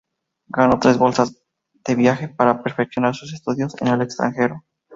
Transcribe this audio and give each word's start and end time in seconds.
Ganó 0.47 0.79
tres 0.79 0.97
bolsas 0.97 1.43
de 1.85 1.93
viaje 1.93 2.27
para 2.27 2.63
perfeccionar 2.63 3.13
sus 3.13 3.35
estudios 3.35 3.79
en 3.81 3.89
el 3.89 4.01
extranjero. 4.01 4.63